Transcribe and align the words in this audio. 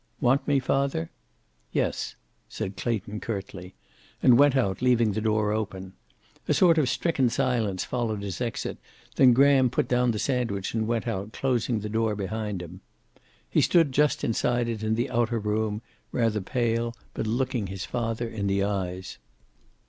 "Want 0.19 0.47
me, 0.47 0.57
father?" 0.57 1.11
"Yes," 1.71 2.15
said 2.49 2.75
Clayton, 2.75 3.19
curtly. 3.19 3.75
And 4.23 4.35
went 4.39 4.55
out, 4.57 4.81
leaving 4.81 5.11
the 5.11 5.21
door 5.21 5.51
open. 5.51 5.93
A 6.47 6.55
sort 6.55 6.79
of 6.79 6.89
stricken 6.89 7.29
silence 7.29 7.83
followed 7.83 8.23
his 8.23 8.41
exit, 8.41 8.79
then 9.17 9.33
Graham 9.33 9.69
put 9.69 9.87
down 9.87 10.09
the 10.09 10.17
sandwich 10.17 10.73
and 10.73 10.87
went 10.87 11.07
out, 11.07 11.33
closing 11.33 11.81
the 11.81 11.87
door 11.87 12.15
behind 12.15 12.63
him. 12.63 12.81
He 13.47 13.61
stood 13.61 13.91
just 13.91 14.23
inside 14.23 14.67
it 14.67 14.81
in 14.81 14.95
the 14.95 15.11
outer 15.11 15.37
room, 15.37 15.83
rather 16.11 16.41
pale, 16.41 16.95
but 17.13 17.27
looking 17.27 17.67
his 17.67 17.85
father 17.85 18.27
in 18.27 18.47
the 18.47 18.63
eyes. 18.63 19.19